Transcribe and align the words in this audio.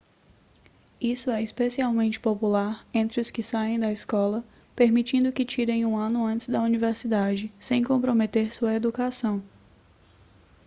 isso 0.99 1.29
é 1.29 1.43
especialmente 1.43 2.19
popular 2.19 2.83
entre 2.91 3.21
os 3.21 3.29
que 3.29 3.43
saem 3.43 3.77
da 3.79 3.91
escola 3.91 4.43
permitindo 4.75 5.31
que 5.31 5.45
tirem 5.45 5.85
um 5.85 5.95
ano 5.95 6.25
antes 6.25 6.47
da 6.47 6.59
universidade 6.63 7.53
sem 7.59 7.83
comprometer 7.83 8.51
sua 8.51 8.73
educação 8.73 9.43